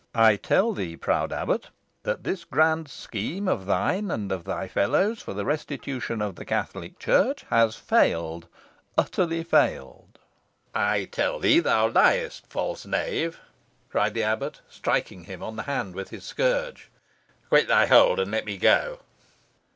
I 0.15 0.35
tell 0.35 0.73
thee, 0.73 0.97
proud 0.97 1.31
abbot, 1.31 1.69
that 2.01 2.23
this 2.23 2.43
grand 2.43 2.89
scheme 2.89 3.47
of 3.47 3.67
thine 3.67 4.09
and 4.09 4.31
of 4.31 4.45
thy 4.45 4.67
fellows, 4.67 5.21
for 5.21 5.35
the 5.35 5.45
restitution 5.45 6.23
of 6.23 6.33
the 6.35 6.43
Catholic 6.43 6.97
Church, 6.97 7.45
has 7.51 7.75
failed 7.75 8.47
utterly 8.97 9.43
failed." 9.43 10.17
"I 10.73 11.05
tell 11.05 11.37
thee 11.37 11.59
thou 11.59 11.87
liest, 11.87 12.47
false 12.47 12.83
knave!" 12.83 13.39
cried 13.91 14.15
the 14.15 14.23
abbot, 14.23 14.61
striking 14.67 15.25
him 15.25 15.43
on 15.43 15.55
the 15.55 15.61
hand 15.69 15.93
with 15.93 16.09
his 16.09 16.23
scourge. 16.23 16.89
"Quit 17.49 17.67
thy 17.67 17.85
hold, 17.85 18.19
and 18.19 18.31
let 18.31 18.45
me 18.45 18.57
go." 18.57 19.01